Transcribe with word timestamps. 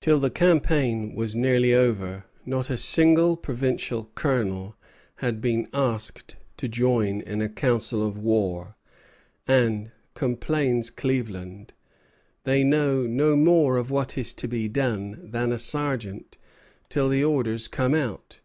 Till 0.00 0.20
the 0.20 0.30
campaign 0.30 1.12
was 1.16 1.34
nearly 1.34 1.74
over, 1.74 2.24
not 2.44 2.70
a 2.70 2.76
single 2.76 3.36
provincial 3.36 4.04
colonel 4.14 4.76
had 5.16 5.40
been 5.40 5.66
asked 5.74 6.36
to 6.58 6.68
join 6.68 7.20
in 7.22 7.42
a 7.42 7.48
council 7.48 8.06
of 8.06 8.16
war; 8.16 8.76
and, 9.44 9.90
complains 10.14 10.88
Cleaveland, 10.90 11.72
"they 12.44 12.62
know 12.62 13.08
no 13.08 13.34
more 13.34 13.76
of 13.76 13.90
what 13.90 14.16
is 14.16 14.32
to 14.34 14.46
be 14.46 14.68
done 14.68 15.18
than 15.32 15.50
a 15.50 15.58
sergeant, 15.58 16.38
till 16.88 17.08
the 17.08 17.24
orders 17.24 17.66
come 17.66 17.92
out." 17.92 18.38